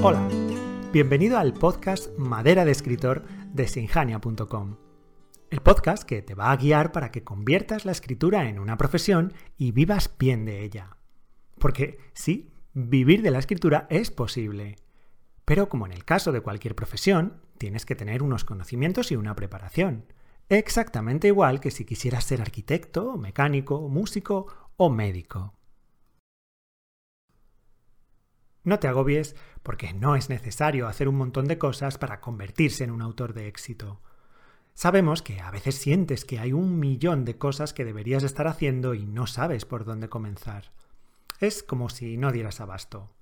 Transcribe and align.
Hola, 0.00 0.28
bienvenido 0.92 1.38
al 1.38 1.54
podcast 1.54 2.16
Madera 2.16 2.64
de 2.64 2.70
Escritor 2.70 3.24
de 3.52 3.66
sinjania.com. 3.66 4.76
El 5.50 5.60
podcast 5.60 6.04
que 6.04 6.22
te 6.22 6.36
va 6.36 6.52
a 6.52 6.56
guiar 6.56 6.92
para 6.92 7.10
que 7.10 7.24
conviertas 7.24 7.84
la 7.84 7.90
escritura 7.90 8.48
en 8.48 8.60
una 8.60 8.78
profesión 8.78 9.32
y 9.56 9.72
vivas 9.72 10.08
bien 10.16 10.44
de 10.44 10.62
ella. 10.62 10.96
Porque 11.58 11.98
sí, 12.12 12.52
vivir 12.74 13.22
de 13.22 13.32
la 13.32 13.40
escritura 13.40 13.88
es 13.90 14.12
posible. 14.12 14.76
Pero 15.44 15.68
como 15.68 15.84
en 15.84 15.92
el 15.92 16.04
caso 16.04 16.30
de 16.30 16.42
cualquier 16.42 16.76
profesión, 16.76 17.42
tienes 17.58 17.84
que 17.84 17.96
tener 17.96 18.22
unos 18.22 18.44
conocimientos 18.44 19.10
y 19.10 19.16
una 19.16 19.34
preparación. 19.34 20.04
Exactamente 20.48 21.26
igual 21.26 21.58
que 21.58 21.72
si 21.72 21.84
quisieras 21.84 22.22
ser 22.22 22.40
arquitecto, 22.40 23.16
mecánico, 23.16 23.88
músico 23.88 24.46
o 24.76 24.90
médico. 24.90 25.57
No 28.68 28.78
te 28.78 28.86
agobies 28.86 29.34
porque 29.62 29.94
no 29.94 30.14
es 30.14 30.28
necesario 30.28 30.88
hacer 30.88 31.08
un 31.08 31.16
montón 31.16 31.46
de 31.46 31.56
cosas 31.56 31.96
para 31.96 32.20
convertirse 32.20 32.84
en 32.84 32.90
un 32.90 33.00
autor 33.00 33.32
de 33.32 33.48
éxito. 33.48 34.02
Sabemos 34.74 35.22
que 35.22 35.40
a 35.40 35.50
veces 35.50 35.76
sientes 35.76 36.26
que 36.26 36.38
hay 36.38 36.52
un 36.52 36.78
millón 36.78 37.24
de 37.24 37.38
cosas 37.38 37.72
que 37.72 37.86
deberías 37.86 38.24
estar 38.24 38.46
haciendo 38.46 38.92
y 38.92 39.06
no 39.06 39.26
sabes 39.26 39.64
por 39.64 39.86
dónde 39.86 40.10
comenzar. 40.10 40.70
Es 41.40 41.62
como 41.62 41.88
si 41.88 42.18
no 42.18 42.30
dieras 42.30 42.60
abasto. 42.60 43.14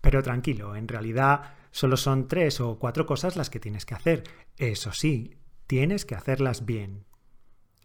Pero 0.00 0.22
tranquilo, 0.22 0.74
en 0.74 0.88
realidad 0.88 1.56
solo 1.72 1.98
son 1.98 2.26
tres 2.26 2.58
o 2.62 2.78
cuatro 2.78 3.04
cosas 3.04 3.36
las 3.36 3.50
que 3.50 3.60
tienes 3.60 3.84
que 3.84 3.96
hacer. 3.96 4.24
Eso 4.56 4.92
sí, 4.92 5.36
tienes 5.66 6.06
que 6.06 6.14
hacerlas 6.14 6.64
bien. 6.64 7.04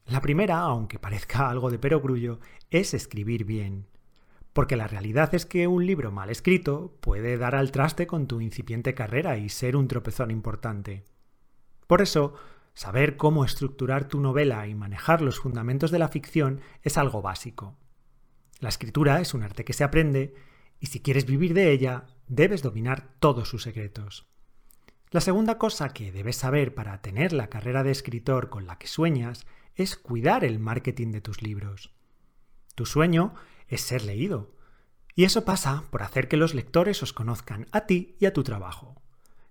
La 0.05 0.21
primera, 0.21 0.59
aunque 0.59 0.97
parezca 0.97 1.49
algo 1.49 1.69
de 1.69 1.77
perogrullo, 1.77 2.39
es 2.69 2.93
escribir 2.93 3.43
bien 3.43 3.87
porque 4.55 4.77
la 4.77 4.87
realidad 4.87 5.35
es 5.35 5.45
que 5.45 5.67
un 5.67 5.85
libro 5.85 6.13
mal 6.13 6.29
escrito 6.29 6.97
puede 7.01 7.37
dar 7.37 7.55
al 7.55 7.73
traste 7.73 8.07
con 8.07 8.25
tu 8.25 8.39
incipiente 8.39 8.93
carrera 8.93 9.37
y 9.37 9.49
ser 9.49 9.75
un 9.75 9.89
tropezón 9.89 10.31
importante. 10.31 11.03
Por 11.87 12.01
eso, 12.01 12.35
saber 12.73 13.17
cómo 13.17 13.43
estructurar 13.43 14.07
tu 14.07 14.21
novela 14.21 14.65
y 14.67 14.73
manejar 14.73 15.21
los 15.21 15.39
fundamentos 15.41 15.91
de 15.91 15.99
la 15.99 16.07
ficción 16.07 16.61
es 16.83 16.97
algo 16.97 17.21
básico. 17.21 17.75
La 18.61 18.69
escritura 18.69 19.19
es 19.19 19.33
un 19.33 19.43
arte 19.43 19.65
que 19.65 19.73
se 19.73 19.83
aprende 19.83 20.35
y 20.79 20.85
si 20.85 21.01
quieres 21.01 21.25
vivir 21.25 21.53
de 21.53 21.73
ella, 21.73 22.05
debes 22.27 22.61
dominar 22.61 23.09
todos 23.19 23.49
sus 23.49 23.63
secretos. 23.63 24.25
La 25.11 25.19
segunda 25.19 25.57
cosa 25.57 25.89
que 25.89 26.13
debes 26.13 26.37
saber 26.37 26.73
para 26.73 27.01
tener 27.01 27.33
la 27.33 27.49
carrera 27.49 27.83
de 27.83 27.91
escritor 27.91 28.47
con 28.47 28.67
la 28.67 28.77
que 28.77 28.87
sueñas 28.87 29.45
es 29.75 29.97
cuidar 29.97 30.45
el 30.45 30.59
marketing 30.59 31.11
de 31.11 31.19
tus 31.19 31.41
libros. 31.41 31.93
Tu 32.75 32.85
sueño 32.85 33.35
es 33.67 33.81
ser 33.81 34.03
leído. 34.03 34.53
Y 35.15 35.23
eso 35.23 35.45
pasa 35.45 35.83
por 35.91 36.03
hacer 36.03 36.27
que 36.27 36.37
los 36.37 36.53
lectores 36.53 37.01
os 37.01 37.13
conozcan 37.13 37.67
a 37.71 37.85
ti 37.85 38.15
y 38.19 38.25
a 38.25 38.33
tu 38.33 38.43
trabajo, 38.43 39.01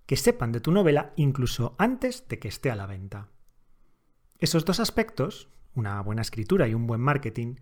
que 0.05 0.15
sepan 0.15 0.51
de 0.51 0.61
tu 0.61 0.71
novela 0.71 1.13
incluso 1.15 1.75
antes 1.77 2.27
de 2.27 2.39
que 2.39 2.47
esté 2.47 2.69
a 2.69 2.75
la 2.75 2.85
venta. 2.85 3.29
Esos 4.37 4.65
dos 4.65 4.79
aspectos, 4.79 5.49
una 5.73 5.99
buena 6.01 6.21
escritura 6.21 6.67
y 6.67 6.73
un 6.73 6.87
buen 6.87 7.01
marketing, 7.01 7.55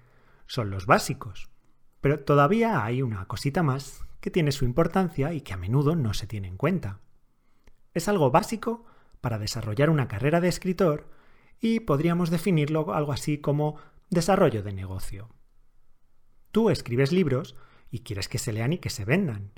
son 0.48 0.70
los 0.70 0.86
básicos, 0.86 1.50
pero 2.02 2.20
todavía 2.20 2.84
hay 2.84 3.02
una 3.02 3.26
cosita 3.26 3.64
más 3.64 4.04
que 4.20 4.32
tiene 4.32 4.52
su 4.52 4.66
importancia 4.66 5.34
y 5.34 5.42
que 5.42 5.54
a 5.54 5.58
menudo 5.58 5.96
no 5.96 6.14
se 6.14 6.28
tiene 6.28 6.48
en 6.48 6.58
cuenta. 6.58 7.00
Es 7.94 8.08
algo 8.08 8.32
básico 8.32 8.86
para 9.22 9.40
desarrollar 9.40 9.90
una 9.90 10.08
carrera 10.08 10.42
de 10.42 10.50
escritor 10.50 11.08
y 11.62 11.80
podríamos 11.80 12.30
definirlo 12.30 12.94
algo 12.94 13.14
así 13.14 13.38
como 13.38 13.78
desarrollo 14.10 14.64
de 14.64 14.74
negocio. 14.74 15.30
Tú 16.54 16.70
escribes 16.70 17.12
libros 17.12 17.56
y 17.90 18.02
quieres 18.02 18.30
que 18.30 18.38
se 18.38 18.54
lean 18.54 18.74
y 18.74 18.78
que 18.78 18.92
se 18.92 19.06
vendan. 19.06 19.54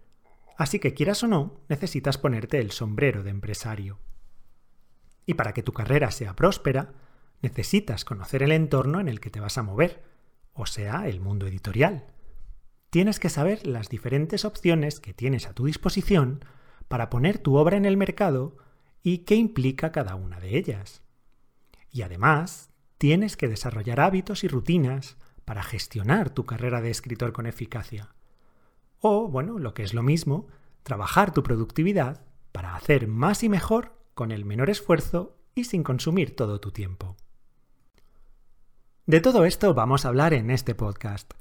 Así 0.58 0.80
que 0.80 0.94
quieras 0.94 1.22
o 1.24 1.28
no, 1.28 1.60
necesitas 1.68 2.18
ponerte 2.18 2.58
el 2.60 2.72
sombrero 2.72 3.22
de 3.22 3.32
empresario. 3.32 4.00
Y 5.26 5.34
para 5.34 5.54
que 5.54 5.62
tu 5.62 5.74
carrera 5.74 6.10
sea 6.10 6.38
próspera, 6.38 6.94
necesitas 7.42 8.06
conocer 8.06 8.44
el 8.44 8.54
entorno 8.54 9.02
en 9.02 9.10
el 9.10 9.20
que 9.20 9.30
te 9.30 9.42
vas 9.42 9.58
a 9.58 9.64
mover, 9.64 10.04
o 10.54 10.66
sea, 10.66 11.10
el 11.10 11.20
mundo 11.20 11.48
editorial. 11.48 12.06
Tienes 12.92 13.20
que 13.20 13.28
saber 13.28 13.68
las 13.68 13.90
diferentes 13.90 14.46
opciones 14.46 15.02
que 15.02 15.14
tienes 15.14 15.48
a 15.48 15.54
tu 15.54 15.66
disposición 15.66 16.46
para 16.88 17.10
poner 17.10 17.40
tu 17.40 17.58
obra 17.58 17.76
en 17.76 17.84
el 17.84 17.98
mercado 17.98 18.56
y 19.04 19.26
qué 19.26 19.36
implica 19.36 19.92
cada 19.92 20.16
una 20.16 20.40
de 20.40 20.58
ellas. 20.58 21.02
Y 21.92 22.04
además, 22.04 22.70
tienes 22.98 23.36
que 23.36 23.50
desarrollar 23.50 24.00
hábitos 24.00 24.46
y 24.46 24.48
rutinas 24.48 25.18
para 25.46 25.64
gestionar 25.64 26.32
tu 26.32 26.46
carrera 26.46 26.82
de 26.82 26.90
escritor 26.90 27.32
con 27.32 27.46
eficacia. 27.46 28.10
O, 29.00 29.28
bueno, 29.28 29.60
lo 29.60 29.74
que 29.74 29.84
es 29.84 29.94
lo 29.94 30.04
mismo, 30.04 30.48
trabajar 30.84 31.32
tu 31.34 31.44
productividad 31.44 32.26
para 32.52 32.76
hacer 32.76 33.08
más 33.08 33.44
y 33.44 33.50
mejor 33.50 33.94
con 34.14 34.32
el 34.32 34.46
menor 34.46 34.70
esfuerzo 34.70 35.38
y 35.54 35.66
sin 35.66 35.84
consumir 35.84 36.36
todo 36.36 36.60
tu 36.60 36.72
tiempo. 36.72 37.16
De 39.06 39.22
todo 39.22 39.46
esto 39.46 39.74
vamos 39.74 40.04
a 40.04 40.08
hablar 40.08 40.34
en 40.34 40.50
este 40.50 40.74
podcast. 40.74 41.32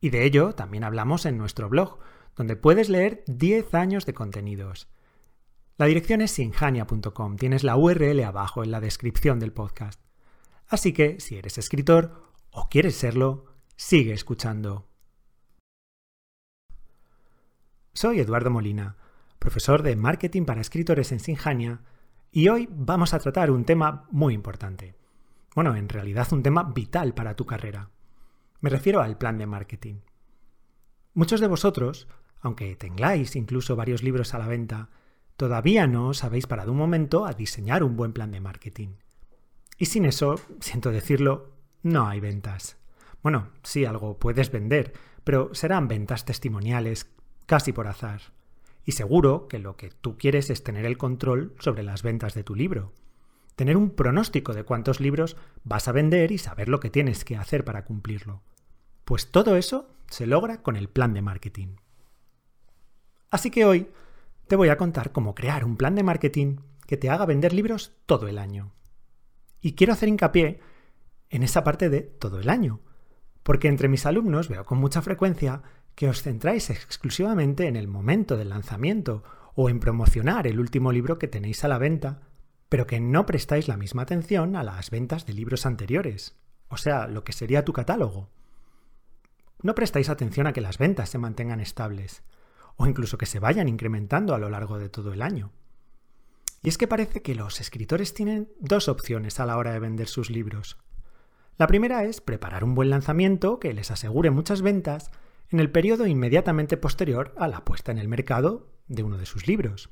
Y 0.00 0.10
de 0.10 0.24
ello 0.24 0.54
también 0.54 0.82
hablamos 0.82 1.26
en 1.26 1.36
nuestro 1.36 1.68
blog, 1.68 1.98
donde 2.36 2.56
puedes 2.56 2.88
leer 2.88 3.22
10 3.26 3.74
años 3.74 4.06
de 4.06 4.14
contenidos. 4.14 4.88
La 5.76 5.86
dirección 5.86 6.22
es 6.22 6.30
sinjania.com, 6.32 7.36
tienes 7.36 7.64
la 7.64 7.76
URL 7.76 8.24
abajo 8.24 8.64
en 8.64 8.70
la 8.70 8.80
descripción 8.80 9.38
del 9.38 9.52
podcast. 9.52 10.00
Así 10.68 10.92
que, 10.92 11.20
si 11.20 11.36
eres 11.36 11.58
escritor 11.58 12.31
o 12.52 12.68
quieres 12.68 12.96
serlo, 12.96 13.46
sigue 13.76 14.12
escuchando. 14.12 14.86
Soy 17.94 18.20
Eduardo 18.20 18.50
Molina, 18.50 18.96
profesor 19.38 19.82
de 19.82 19.96
Marketing 19.96 20.44
para 20.44 20.60
Escritores 20.60 21.12
en 21.12 21.20
Sinjania, 21.20 21.80
y 22.30 22.48
hoy 22.48 22.68
vamos 22.70 23.14
a 23.14 23.18
tratar 23.18 23.50
un 23.50 23.64
tema 23.64 24.06
muy 24.10 24.34
importante. 24.34 24.94
Bueno, 25.54 25.74
en 25.76 25.88
realidad 25.88 26.28
un 26.32 26.42
tema 26.42 26.62
vital 26.62 27.14
para 27.14 27.36
tu 27.36 27.46
carrera. 27.46 27.90
Me 28.60 28.70
refiero 28.70 29.00
al 29.00 29.18
plan 29.18 29.38
de 29.38 29.46
marketing. 29.46 29.96
Muchos 31.14 31.40
de 31.40 31.46
vosotros, 31.46 32.06
aunque 32.40 32.76
tengáis 32.76 33.34
incluso 33.34 33.76
varios 33.76 34.02
libros 34.02 34.34
a 34.34 34.38
la 34.38 34.46
venta, 34.46 34.90
todavía 35.36 35.86
no 35.86 36.08
os 36.08 36.24
habéis 36.24 36.46
parado 36.46 36.72
un 36.72 36.78
momento 36.78 37.26
a 37.26 37.32
diseñar 37.32 37.82
un 37.82 37.96
buen 37.96 38.12
plan 38.12 38.30
de 38.30 38.40
marketing. 38.40 38.96
Y 39.78 39.86
sin 39.86 40.04
eso, 40.04 40.36
siento 40.60 40.90
decirlo, 40.90 41.61
no 41.82 42.08
hay 42.08 42.20
ventas. 42.20 42.76
Bueno, 43.22 43.50
sí, 43.62 43.84
algo 43.84 44.18
puedes 44.18 44.50
vender, 44.50 44.92
pero 45.24 45.54
serán 45.54 45.88
ventas 45.88 46.24
testimoniales, 46.24 47.10
casi 47.46 47.72
por 47.72 47.86
azar. 47.86 48.20
Y 48.84 48.92
seguro 48.92 49.46
que 49.48 49.58
lo 49.58 49.76
que 49.76 49.90
tú 49.90 50.16
quieres 50.16 50.50
es 50.50 50.64
tener 50.64 50.84
el 50.84 50.98
control 50.98 51.54
sobre 51.58 51.82
las 51.82 52.02
ventas 52.02 52.34
de 52.34 52.44
tu 52.44 52.54
libro. 52.54 52.92
Tener 53.54 53.76
un 53.76 53.90
pronóstico 53.90 54.54
de 54.54 54.64
cuántos 54.64 55.00
libros 55.00 55.36
vas 55.62 55.86
a 55.86 55.92
vender 55.92 56.32
y 56.32 56.38
saber 56.38 56.68
lo 56.68 56.80
que 56.80 56.90
tienes 56.90 57.24
que 57.24 57.36
hacer 57.36 57.64
para 57.64 57.84
cumplirlo. 57.84 58.42
Pues 59.04 59.30
todo 59.30 59.56
eso 59.56 59.90
se 60.08 60.26
logra 60.26 60.62
con 60.62 60.76
el 60.76 60.88
plan 60.88 61.14
de 61.14 61.22
marketing. 61.22 61.76
Así 63.30 63.50
que 63.50 63.64
hoy 63.64 63.88
te 64.48 64.56
voy 64.56 64.68
a 64.68 64.76
contar 64.76 65.12
cómo 65.12 65.34
crear 65.34 65.64
un 65.64 65.76
plan 65.76 65.94
de 65.94 66.02
marketing 66.02 66.56
que 66.86 66.96
te 66.96 67.08
haga 67.08 67.24
vender 67.24 67.52
libros 67.52 67.92
todo 68.06 68.28
el 68.28 68.38
año. 68.38 68.72
Y 69.60 69.74
quiero 69.74 69.92
hacer 69.92 70.08
hincapié 70.08 70.60
en 71.32 71.42
esa 71.42 71.64
parte 71.64 71.88
de 71.88 72.02
todo 72.02 72.38
el 72.40 72.50
año, 72.50 72.80
porque 73.42 73.66
entre 73.66 73.88
mis 73.88 74.04
alumnos 74.04 74.48
veo 74.48 74.64
con 74.64 74.78
mucha 74.78 75.00
frecuencia 75.00 75.62
que 75.94 76.08
os 76.08 76.22
centráis 76.22 76.68
exclusivamente 76.68 77.66
en 77.66 77.76
el 77.76 77.88
momento 77.88 78.36
del 78.36 78.50
lanzamiento 78.50 79.24
o 79.54 79.70
en 79.70 79.80
promocionar 79.80 80.46
el 80.46 80.60
último 80.60 80.92
libro 80.92 81.18
que 81.18 81.28
tenéis 81.28 81.64
a 81.64 81.68
la 81.68 81.78
venta, 81.78 82.20
pero 82.68 82.86
que 82.86 83.00
no 83.00 83.24
prestáis 83.24 83.66
la 83.66 83.78
misma 83.78 84.02
atención 84.02 84.56
a 84.56 84.62
las 84.62 84.90
ventas 84.90 85.24
de 85.24 85.32
libros 85.32 85.64
anteriores, 85.64 86.36
o 86.68 86.76
sea, 86.76 87.06
lo 87.06 87.24
que 87.24 87.32
sería 87.32 87.64
tu 87.64 87.72
catálogo. 87.72 88.28
No 89.62 89.74
prestáis 89.74 90.10
atención 90.10 90.46
a 90.46 90.52
que 90.52 90.60
las 90.60 90.76
ventas 90.76 91.08
se 91.08 91.18
mantengan 91.18 91.60
estables, 91.60 92.22
o 92.76 92.86
incluso 92.86 93.16
que 93.16 93.26
se 93.26 93.38
vayan 93.38 93.68
incrementando 93.68 94.34
a 94.34 94.38
lo 94.38 94.50
largo 94.50 94.78
de 94.78 94.90
todo 94.90 95.14
el 95.14 95.22
año. 95.22 95.50
Y 96.62 96.68
es 96.68 96.76
que 96.76 96.88
parece 96.88 97.22
que 97.22 97.34
los 97.34 97.60
escritores 97.60 98.12
tienen 98.12 98.52
dos 98.60 98.88
opciones 98.88 99.40
a 99.40 99.46
la 99.46 99.56
hora 99.56 99.72
de 99.72 99.80
vender 99.80 100.08
sus 100.08 100.28
libros. 100.28 100.76
La 101.58 101.66
primera 101.66 102.04
es 102.04 102.20
preparar 102.20 102.64
un 102.64 102.74
buen 102.74 102.90
lanzamiento 102.90 103.60
que 103.60 103.72
les 103.72 103.90
asegure 103.90 104.30
muchas 104.30 104.62
ventas 104.62 105.10
en 105.50 105.60
el 105.60 105.70
periodo 105.70 106.06
inmediatamente 106.06 106.76
posterior 106.76 107.34
a 107.36 107.46
la 107.46 107.64
puesta 107.64 107.92
en 107.92 107.98
el 107.98 108.08
mercado 108.08 108.68
de 108.88 109.02
uno 109.02 109.18
de 109.18 109.26
sus 109.26 109.46
libros. 109.46 109.90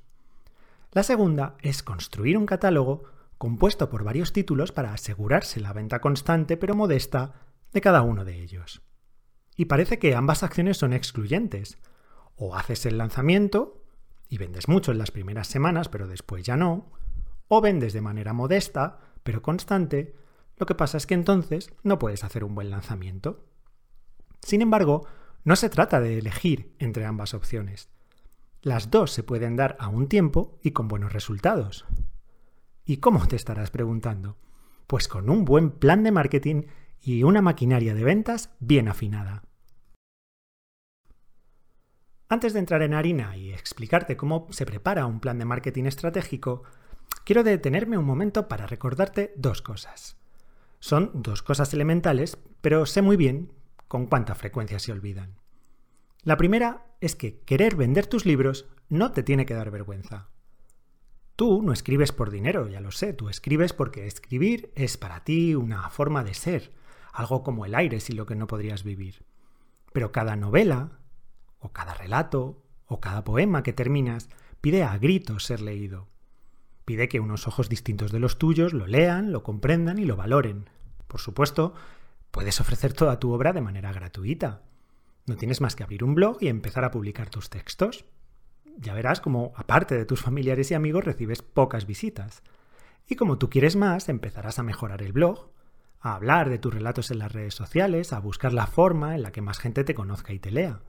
La 0.92 1.02
segunda 1.02 1.56
es 1.60 1.82
construir 1.82 2.36
un 2.36 2.46
catálogo 2.46 3.04
compuesto 3.38 3.88
por 3.90 4.04
varios 4.04 4.32
títulos 4.32 4.72
para 4.72 4.92
asegurarse 4.92 5.60
la 5.60 5.72
venta 5.72 6.00
constante 6.00 6.56
pero 6.56 6.74
modesta 6.74 7.34
de 7.72 7.80
cada 7.80 8.02
uno 8.02 8.24
de 8.24 8.40
ellos. 8.42 8.82
Y 9.56 9.66
parece 9.66 9.98
que 9.98 10.14
ambas 10.14 10.42
acciones 10.42 10.78
son 10.78 10.92
excluyentes. 10.92 11.78
O 12.36 12.56
haces 12.56 12.86
el 12.86 12.96
lanzamiento 12.98 13.84
y 14.28 14.38
vendes 14.38 14.68
mucho 14.68 14.92
en 14.92 14.98
las 14.98 15.10
primeras 15.10 15.46
semanas 15.46 15.88
pero 15.88 16.08
después 16.08 16.44
ya 16.44 16.56
no, 16.56 16.90
o 17.48 17.60
vendes 17.60 17.92
de 17.92 18.00
manera 18.00 18.32
modesta 18.32 18.98
pero 19.22 19.42
constante 19.42 20.16
lo 20.60 20.66
que 20.66 20.74
pasa 20.74 20.98
es 20.98 21.06
que 21.06 21.14
entonces 21.14 21.72
no 21.82 21.98
puedes 21.98 22.22
hacer 22.22 22.44
un 22.44 22.54
buen 22.54 22.68
lanzamiento. 22.68 23.46
Sin 24.42 24.60
embargo, 24.60 25.06
no 25.42 25.56
se 25.56 25.70
trata 25.70 26.00
de 26.00 26.18
elegir 26.18 26.76
entre 26.78 27.06
ambas 27.06 27.32
opciones. 27.32 27.88
Las 28.60 28.90
dos 28.90 29.10
se 29.10 29.22
pueden 29.22 29.56
dar 29.56 29.74
a 29.80 29.88
un 29.88 30.06
tiempo 30.06 30.58
y 30.62 30.72
con 30.72 30.86
buenos 30.86 31.14
resultados. 31.14 31.86
¿Y 32.84 32.98
cómo 32.98 33.26
te 33.26 33.36
estarás 33.36 33.70
preguntando? 33.70 34.36
Pues 34.86 35.08
con 35.08 35.30
un 35.30 35.46
buen 35.46 35.70
plan 35.70 36.02
de 36.02 36.12
marketing 36.12 36.64
y 37.00 37.22
una 37.22 37.40
maquinaria 37.40 37.94
de 37.94 38.04
ventas 38.04 38.50
bien 38.60 38.88
afinada. 38.88 39.44
Antes 42.28 42.52
de 42.52 42.58
entrar 42.58 42.82
en 42.82 42.92
harina 42.92 43.34
y 43.34 43.50
explicarte 43.50 44.18
cómo 44.18 44.46
se 44.50 44.66
prepara 44.66 45.06
un 45.06 45.20
plan 45.20 45.38
de 45.38 45.46
marketing 45.46 45.84
estratégico, 45.84 46.64
quiero 47.24 47.44
detenerme 47.44 47.96
un 47.96 48.04
momento 48.04 48.46
para 48.46 48.66
recordarte 48.66 49.32
dos 49.38 49.62
cosas. 49.62 50.19
Son 50.80 51.10
dos 51.14 51.42
cosas 51.42 51.72
elementales, 51.74 52.38
pero 52.60 52.86
sé 52.86 53.02
muy 53.02 53.16
bien 53.16 53.52
con 53.86 54.06
cuánta 54.06 54.34
frecuencia 54.34 54.78
se 54.78 54.92
olvidan. 54.92 55.36
La 56.22 56.36
primera 56.36 56.86
es 57.00 57.16
que 57.16 57.40
querer 57.40 57.76
vender 57.76 58.06
tus 58.06 58.26
libros 58.26 58.66
no 58.88 59.12
te 59.12 59.22
tiene 59.22 59.46
que 59.46 59.54
dar 59.54 59.70
vergüenza. 59.70 60.28
Tú 61.36 61.62
no 61.62 61.72
escribes 61.72 62.12
por 62.12 62.30
dinero, 62.30 62.68
ya 62.68 62.80
lo 62.80 62.90
sé, 62.90 63.14
tú 63.14 63.28
escribes 63.28 63.72
porque 63.72 64.06
escribir 64.06 64.72
es 64.74 64.98
para 64.98 65.24
ti 65.24 65.54
una 65.54 65.88
forma 65.88 66.24
de 66.24 66.34
ser, 66.34 66.72
algo 67.12 67.42
como 67.42 67.64
el 67.64 67.74
aire 67.74 68.00
sin 68.00 68.16
lo 68.16 68.26
que 68.26 68.34
no 68.34 68.46
podrías 68.46 68.84
vivir. 68.84 69.24
Pero 69.92 70.12
cada 70.12 70.36
novela, 70.36 70.98
o 71.58 71.72
cada 71.72 71.94
relato, 71.94 72.62
o 72.84 73.00
cada 73.00 73.24
poema 73.24 73.62
que 73.62 73.72
terminas, 73.72 74.28
pide 74.60 74.82
a 74.82 74.98
gritos 74.98 75.44
ser 75.44 75.62
leído. 75.62 76.09
Pide 76.90 77.08
que 77.08 77.20
unos 77.20 77.46
ojos 77.46 77.68
distintos 77.68 78.10
de 78.10 78.18
los 78.18 78.36
tuyos 78.36 78.72
lo 78.72 78.88
lean, 78.88 79.30
lo 79.30 79.44
comprendan 79.44 80.00
y 80.00 80.04
lo 80.04 80.16
valoren. 80.16 80.68
Por 81.06 81.20
supuesto, 81.20 81.72
puedes 82.32 82.60
ofrecer 82.60 82.94
toda 82.94 83.20
tu 83.20 83.30
obra 83.30 83.52
de 83.52 83.60
manera 83.60 83.92
gratuita. 83.92 84.64
No 85.24 85.36
tienes 85.36 85.60
más 85.60 85.76
que 85.76 85.84
abrir 85.84 86.02
un 86.02 86.16
blog 86.16 86.38
y 86.40 86.48
empezar 86.48 86.82
a 86.82 86.90
publicar 86.90 87.30
tus 87.30 87.48
textos. 87.48 88.06
Ya 88.76 88.92
verás 88.92 89.20
como, 89.20 89.52
aparte 89.54 89.94
de 89.94 90.04
tus 90.04 90.20
familiares 90.20 90.72
y 90.72 90.74
amigos, 90.74 91.04
recibes 91.04 91.42
pocas 91.42 91.86
visitas. 91.86 92.42
Y 93.06 93.14
como 93.14 93.38
tú 93.38 93.50
quieres 93.50 93.76
más, 93.76 94.08
empezarás 94.08 94.58
a 94.58 94.64
mejorar 94.64 95.00
el 95.00 95.12
blog, 95.12 95.52
a 96.00 96.16
hablar 96.16 96.50
de 96.50 96.58
tus 96.58 96.74
relatos 96.74 97.12
en 97.12 97.20
las 97.20 97.30
redes 97.30 97.54
sociales, 97.54 98.12
a 98.12 98.18
buscar 98.18 98.52
la 98.52 98.66
forma 98.66 99.14
en 99.14 99.22
la 99.22 99.30
que 99.30 99.42
más 99.42 99.60
gente 99.60 99.84
te 99.84 99.94
conozca 99.94 100.32
y 100.32 100.40
te 100.40 100.50
lea. 100.50 100.80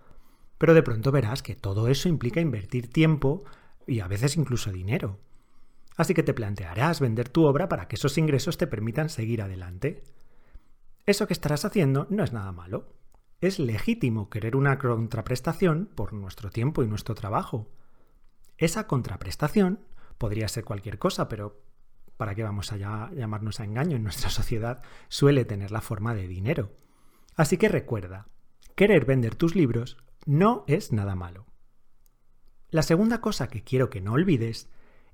Pero 0.58 0.74
de 0.74 0.82
pronto 0.82 1.12
verás 1.12 1.44
que 1.44 1.54
todo 1.54 1.90
eso 1.90 2.10
implica 2.10 2.42
invertir 2.42 2.90
tiempo 2.90 3.44
y 3.86 4.00
a 4.00 4.08
veces 4.08 4.36
incluso 4.36 4.72
dinero. 4.72 5.20
Así 5.98 6.14
que 6.14 6.24
te 6.24 6.34
plantearás 6.34 7.00
vender 7.00 7.30
tu 7.30 7.46
obra 7.46 7.70
para 7.70 7.88
que 7.88 7.96
esos 7.96 8.18
ingresos 8.18 8.58
te 8.58 8.68
permitan 8.68 9.10
seguir 9.10 9.42
adelante. 9.42 10.04
Eso 11.06 11.28
que 11.28 11.34
estarás 11.34 11.66
haciendo 11.66 12.08
no 12.10 12.24
es 12.24 12.34
nada 12.34 12.52
malo. 12.52 12.94
Es 13.42 13.60
legítimo 13.60 14.30
querer 14.30 14.56
una 14.56 14.78
contraprestación 14.78 15.90
por 15.96 16.14
nuestro 16.14 16.50
tiempo 16.50 16.84
y 16.84 16.88
nuestro 16.88 17.16
trabajo. 17.16 17.70
Esa 18.58 18.88
contraprestación 18.88 19.80
podría 20.18 20.48
ser 20.48 20.64
cualquier 20.64 21.00
cosa, 21.00 21.28
pero 21.28 21.64
¿para 22.18 22.36
qué 22.36 22.44
vamos 22.44 22.72
a 22.72 22.78
llamarnos 22.78 23.60
a 23.60 23.64
engaño? 23.64 23.96
En 23.96 24.04
nuestra 24.04 24.30
sociedad 24.32 24.84
suele 25.10 25.46
tener 25.46 25.72
la 25.72 25.82
forma 25.82 26.14
de 26.14 26.28
dinero. 26.28 26.72
Así 27.36 27.58
que 27.58 27.70
recuerda, 27.70 28.28
querer 28.76 29.06
vender 29.06 29.36
tus 29.36 29.56
libros 29.56 29.98
no 30.26 30.64
es 30.68 30.92
nada 30.92 31.16
malo. 31.16 31.48
La 32.70 32.84
segunda 32.84 33.20
cosa 33.20 33.48
que 33.48 33.64
quiero 33.64 33.90
que 33.90 34.02
no 34.02 34.14
olvides 34.14 34.70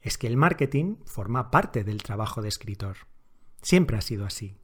es 0.07 0.18
que 0.18 0.27
el 0.27 0.38
marketing 0.38 0.95
forma 1.06 1.51
parte 1.51 1.83
del 1.83 2.01
trabajo 2.01 2.42
de 2.42 2.48
escritor. 2.48 2.98
Siempre 3.62 3.98
ha 3.98 4.01
sido 4.01 4.25
así. 4.25 4.57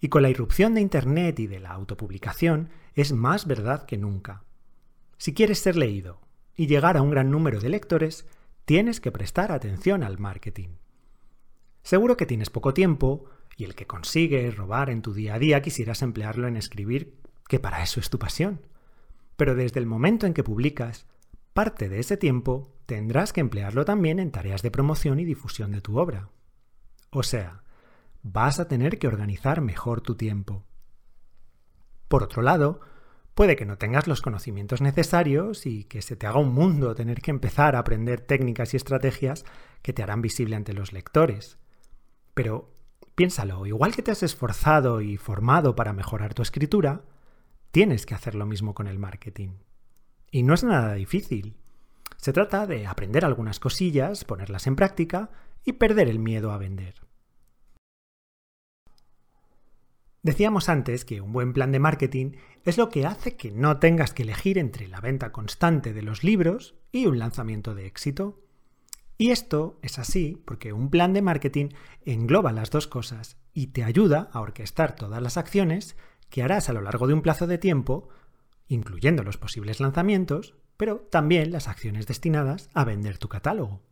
Y 0.00 0.08
con 0.08 0.22
la 0.22 0.30
irrupción 0.30 0.74
de 0.74 0.80
Internet 0.80 1.38
y 1.38 1.46
de 1.46 1.60
la 1.60 1.70
autopublicación 1.70 2.70
es 2.94 3.12
más 3.12 3.46
verdad 3.46 3.84
que 3.84 3.98
nunca. 3.98 4.44
Si 5.18 5.34
quieres 5.34 5.58
ser 5.58 5.76
leído 5.76 6.20
y 6.56 6.66
llegar 6.66 6.96
a 6.96 7.02
un 7.02 7.10
gran 7.10 7.30
número 7.30 7.60
de 7.60 7.68
lectores, 7.68 8.26
tienes 8.64 9.00
que 9.00 9.12
prestar 9.12 9.52
atención 9.52 10.02
al 10.02 10.18
marketing. 10.18 10.70
Seguro 11.82 12.16
que 12.16 12.26
tienes 12.26 12.48
poco 12.48 12.72
tiempo 12.72 13.26
y 13.56 13.64
el 13.64 13.74
que 13.74 13.86
consigues 13.86 14.56
robar 14.56 14.88
en 14.88 15.02
tu 15.02 15.12
día 15.12 15.34
a 15.34 15.38
día 15.38 15.60
quisieras 15.60 16.00
emplearlo 16.00 16.48
en 16.48 16.56
escribir, 16.56 17.18
que 17.48 17.60
para 17.60 17.82
eso 17.82 18.00
es 18.00 18.08
tu 18.08 18.18
pasión. 18.18 18.62
Pero 19.36 19.54
desde 19.54 19.80
el 19.80 19.86
momento 19.86 20.26
en 20.26 20.32
que 20.32 20.44
publicas, 20.44 21.06
parte 21.52 21.88
de 21.88 22.00
ese 22.00 22.16
tiempo 22.16 22.76
tendrás 22.86 23.32
que 23.32 23.40
emplearlo 23.40 23.84
también 23.84 24.18
en 24.18 24.30
tareas 24.30 24.62
de 24.62 24.70
promoción 24.70 25.20
y 25.20 25.24
difusión 25.24 25.72
de 25.72 25.80
tu 25.80 25.98
obra. 25.98 26.30
O 27.10 27.22
sea, 27.22 27.62
vas 28.22 28.60
a 28.60 28.68
tener 28.68 28.98
que 28.98 29.08
organizar 29.08 29.60
mejor 29.60 30.00
tu 30.00 30.16
tiempo. 30.16 30.64
Por 32.08 32.22
otro 32.22 32.42
lado, 32.42 32.80
puede 33.34 33.56
que 33.56 33.66
no 33.66 33.78
tengas 33.78 34.06
los 34.06 34.22
conocimientos 34.22 34.80
necesarios 34.80 35.66
y 35.66 35.84
que 35.84 36.02
se 36.02 36.16
te 36.16 36.26
haga 36.26 36.38
un 36.38 36.52
mundo 36.52 36.94
tener 36.94 37.20
que 37.20 37.30
empezar 37.30 37.76
a 37.76 37.80
aprender 37.80 38.20
técnicas 38.20 38.74
y 38.74 38.76
estrategias 38.76 39.44
que 39.82 39.92
te 39.92 40.02
harán 40.02 40.22
visible 40.22 40.56
ante 40.56 40.72
los 40.72 40.92
lectores. 40.92 41.58
Pero 42.34 42.74
piénsalo, 43.14 43.66
igual 43.66 43.94
que 43.94 44.02
te 44.02 44.10
has 44.10 44.22
esforzado 44.22 45.00
y 45.00 45.16
formado 45.16 45.76
para 45.76 45.92
mejorar 45.92 46.34
tu 46.34 46.42
escritura, 46.42 47.02
tienes 47.70 48.06
que 48.06 48.14
hacer 48.14 48.34
lo 48.34 48.46
mismo 48.46 48.74
con 48.74 48.86
el 48.86 48.98
marketing. 48.98 49.50
Y 50.30 50.42
no 50.42 50.54
es 50.54 50.64
nada 50.64 50.94
difícil. 50.94 51.56
Se 52.16 52.32
trata 52.32 52.66
de 52.66 52.86
aprender 52.86 53.24
algunas 53.24 53.58
cosillas, 53.60 54.24
ponerlas 54.24 54.66
en 54.66 54.76
práctica 54.76 55.30
y 55.64 55.72
perder 55.72 56.08
el 56.08 56.18
miedo 56.18 56.52
a 56.52 56.58
vender. 56.58 56.94
Decíamos 60.22 60.68
antes 60.68 61.06
que 61.06 61.22
un 61.22 61.32
buen 61.32 61.54
plan 61.54 61.72
de 61.72 61.78
marketing 61.78 62.32
es 62.64 62.76
lo 62.76 62.90
que 62.90 63.06
hace 63.06 63.36
que 63.36 63.50
no 63.50 63.78
tengas 63.78 64.12
que 64.12 64.22
elegir 64.22 64.58
entre 64.58 64.86
la 64.86 65.00
venta 65.00 65.32
constante 65.32 65.94
de 65.94 66.02
los 66.02 66.22
libros 66.22 66.74
y 66.92 67.06
un 67.06 67.18
lanzamiento 67.18 67.74
de 67.74 67.86
éxito. 67.86 68.38
Y 69.16 69.30
esto 69.30 69.78
es 69.80 69.98
así 69.98 70.42
porque 70.44 70.74
un 70.74 70.90
plan 70.90 71.14
de 71.14 71.22
marketing 71.22 71.70
engloba 72.04 72.52
las 72.52 72.70
dos 72.70 72.86
cosas 72.86 73.38
y 73.54 73.68
te 73.68 73.82
ayuda 73.82 74.28
a 74.32 74.40
orquestar 74.40 74.94
todas 74.94 75.22
las 75.22 75.38
acciones 75.38 75.96
que 76.28 76.42
harás 76.42 76.68
a 76.68 76.74
lo 76.74 76.82
largo 76.82 77.06
de 77.06 77.14
un 77.14 77.22
plazo 77.22 77.46
de 77.46 77.58
tiempo, 77.58 78.10
incluyendo 78.70 79.24
los 79.24 79.36
posibles 79.36 79.80
lanzamientos, 79.80 80.54
pero 80.76 81.00
también 81.00 81.50
las 81.50 81.68
acciones 81.68 82.06
destinadas 82.06 82.70
a 82.72 82.84
vender 82.84 83.18
tu 83.18 83.28
catálogo. 83.28 83.82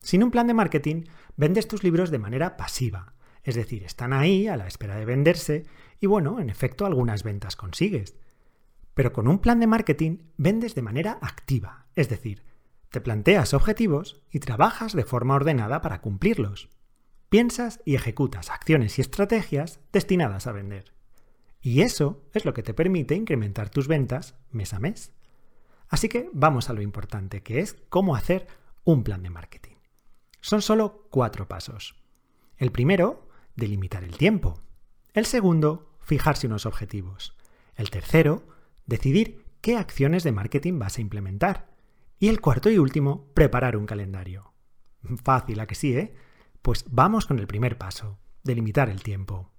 Sin 0.00 0.24
un 0.24 0.32
plan 0.32 0.48
de 0.48 0.54
marketing, 0.54 1.04
vendes 1.36 1.68
tus 1.68 1.84
libros 1.84 2.10
de 2.10 2.18
manera 2.18 2.56
pasiva, 2.56 3.14
es 3.44 3.54
decir, 3.54 3.84
están 3.84 4.12
ahí 4.12 4.48
a 4.48 4.56
la 4.56 4.66
espera 4.66 4.96
de 4.96 5.04
venderse 5.04 5.66
y 6.00 6.06
bueno, 6.06 6.40
en 6.40 6.48
efecto 6.48 6.86
algunas 6.86 7.22
ventas 7.22 7.54
consigues. 7.54 8.16
Pero 8.94 9.12
con 9.12 9.28
un 9.28 9.38
plan 9.38 9.60
de 9.60 9.66
marketing 9.66 10.18
vendes 10.38 10.74
de 10.74 10.82
manera 10.82 11.18
activa, 11.20 11.86
es 11.94 12.08
decir, 12.08 12.42
te 12.88 13.00
planteas 13.00 13.52
objetivos 13.52 14.22
y 14.30 14.40
trabajas 14.40 14.94
de 14.94 15.04
forma 15.04 15.34
ordenada 15.34 15.82
para 15.82 16.00
cumplirlos. 16.00 16.70
Piensas 17.28 17.80
y 17.84 17.94
ejecutas 17.94 18.50
acciones 18.50 18.98
y 18.98 19.02
estrategias 19.02 19.80
destinadas 19.92 20.46
a 20.46 20.52
vender. 20.52 20.92
Y 21.62 21.82
eso 21.82 22.24
es 22.34 22.44
lo 22.44 22.52
que 22.52 22.64
te 22.64 22.74
permite 22.74 23.14
incrementar 23.14 23.70
tus 23.70 23.86
ventas 23.86 24.34
mes 24.50 24.74
a 24.74 24.80
mes. 24.80 25.12
Así 25.88 26.08
que 26.08 26.28
vamos 26.32 26.68
a 26.68 26.72
lo 26.72 26.82
importante, 26.82 27.42
que 27.42 27.60
es 27.60 27.76
cómo 27.88 28.16
hacer 28.16 28.48
un 28.84 29.04
plan 29.04 29.22
de 29.22 29.30
marketing. 29.30 29.76
Son 30.40 30.60
solo 30.60 31.06
cuatro 31.10 31.46
pasos. 31.46 31.94
El 32.56 32.72
primero 32.72 33.28
delimitar 33.54 34.02
el 34.02 34.16
tiempo. 34.16 34.60
El 35.14 35.24
segundo, 35.24 35.96
fijarse 36.00 36.48
unos 36.48 36.66
objetivos. 36.66 37.36
El 37.76 37.90
tercero, 37.90 38.48
decidir 38.86 39.44
qué 39.60 39.76
acciones 39.76 40.24
de 40.24 40.32
marketing 40.32 40.78
vas 40.80 40.98
a 40.98 41.00
implementar. 41.00 41.70
Y 42.18 42.28
el 42.28 42.40
cuarto 42.40 42.70
y 42.70 42.78
último, 42.78 43.30
preparar 43.34 43.76
un 43.76 43.86
calendario. 43.86 44.52
Fácil, 45.22 45.60
¿a 45.60 45.66
que 45.66 45.74
sí, 45.74 45.96
eh? 45.96 46.14
Pues 46.60 46.84
vamos 46.90 47.26
con 47.26 47.38
el 47.38 47.46
primer 47.46 47.78
paso, 47.78 48.18
delimitar 48.42 48.88
el 48.88 49.02
tiempo. 49.02 49.51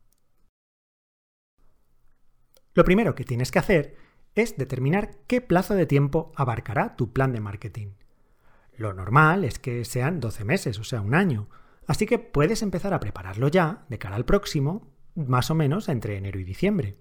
Lo 2.74 2.84
primero 2.84 3.15
que 3.15 3.24
tienes 3.24 3.51
que 3.51 3.60
hacer 3.60 3.96
es 4.36 4.58
determinar 4.58 5.12
qué 5.27 5.42
plazo 5.42 5.75
de 5.75 5.86
tiempo 5.86 6.32
abarcará 6.36 6.96
tu 6.96 7.13
plan 7.13 7.32
de 7.32 7.39
marketing. 7.39 7.94
Lo 8.75 8.94
normal 8.94 9.44
es 9.44 9.60
que 9.60 9.86
sean 9.86 10.20
12 10.20 10.46
meses, 10.46 10.80
o 10.80 10.84
sea, 10.84 11.01
un 11.01 11.13
año, 11.13 11.50
Así 11.88 12.06
que 12.06 12.20
puedes 12.20 12.62
empezar 12.62 12.94
a 12.94 13.00
prepararlo 13.00 13.48
ya 13.48 13.86
de 13.89 14.00
cara 14.00 14.15
al 14.15 14.25
próximo, 14.25 14.88
más 15.15 15.51
o 15.51 15.56
menos 15.56 15.89
entre 15.89 16.18
enero 16.18 16.39
y 16.39 16.44
diciembre. 16.44 16.96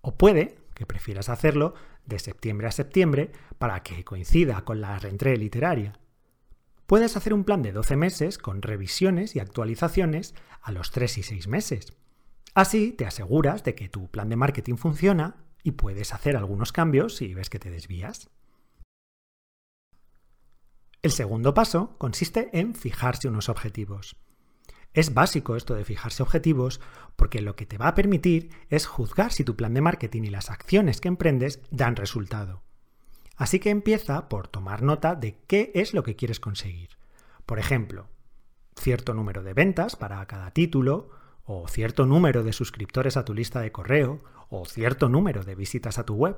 O 0.00 0.16
puede 0.16 0.56
que 0.74 0.86
prefieras 0.86 1.28
hacerlo 1.28 1.74
de 2.06 2.18
septiembre 2.18 2.66
a 2.66 2.72
septiembre 2.72 3.32
para 3.58 3.82
que 3.82 4.04
coincida 4.04 4.64
con 4.64 4.80
la 4.80 4.98
reentrée 4.98 5.36
literaria. 5.36 5.98
Puedes 6.86 7.16
hacer 7.16 7.32
un 7.32 7.44
plan 7.44 7.62
de 7.62 7.72
12 7.72 7.96
meses 7.96 8.38
con 8.38 8.60
revisiones 8.60 9.36
y 9.36 9.40
actualizaciones 9.40 10.34
a 10.60 10.72
los 10.72 10.90
3 10.90 11.18
y 11.18 11.22
6 11.22 11.48
meses. 11.48 11.94
Así 12.54 12.92
te 12.92 13.04
aseguras 13.04 13.64
de 13.64 13.74
que 13.74 13.88
tu 13.88 14.08
plan 14.08 14.28
de 14.28 14.36
marketing 14.36 14.76
funciona 14.76 15.44
y 15.64 15.72
puedes 15.72 16.14
hacer 16.14 16.36
algunos 16.36 16.70
cambios 16.72 17.16
si 17.16 17.34
ves 17.34 17.50
que 17.50 17.58
te 17.58 17.70
desvías. 17.70 18.30
El 21.02 21.10
segundo 21.10 21.52
paso 21.52 21.96
consiste 21.98 22.48
en 22.58 22.74
fijarse 22.74 23.28
unos 23.28 23.48
objetivos. 23.48 24.16
Es 24.92 25.12
básico 25.12 25.56
esto 25.56 25.74
de 25.74 25.84
fijarse 25.84 26.22
objetivos 26.22 26.80
porque 27.16 27.42
lo 27.42 27.56
que 27.56 27.66
te 27.66 27.76
va 27.76 27.88
a 27.88 27.94
permitir 27.94 28.50
es 28.70 28.86
juzgar 28.86 29.32
si 29.32 29.42
tu 29.42 29.56
plan 29.56 29.74
de 29.74 29.80
marketing 29.80 30.22
y 30.22 30.30
las 30.30 30.50
acciones 30.50 31.00
que 31.00 31.08
emprendes 31.08 31.60
dan 31.72 31.96
resultado. 31.96 32.62
Así 33.36 33.58
que 33.58 33.70
empieza 33.70 34.28
por 34.28 34.46
tomar 34.46 34.82
nota 34.82 35.16
de 35.16 35.40
qué 35.48 35.72
es 35.74 35.92
lo 35.92 36.04
que 36.04 36.14
quieres 36.14 36.38
conseguir. 36.38 36.90
Por 37.44 37.58
ejemplo, 37.58 38.08
cierto 38.76 39.12
número 39.12 39.42
de 39.42 39.54
ventas 39.54 39.96
para 39.96 40.24
cada 40.26 40.52
título, 40.52 41.10
o 41.44 41.68
cierto 41.68 42.06
número 42.06 42.42
de 42.42 42.52
suscriptores 42.52 43.16
a 43.16 43.24
tu 43.24 43.34
lista 43.34 43.60
de 43.60 43.72
correo, 43.72 44.20
o 44.48 44.64
cierto 44.64 45.08
número 45.08 45.44
de 45.44 45.54
visitas 45.54 45.98
a 45.98 46.04
tu 46.04 46.14
web. 46.14 46.36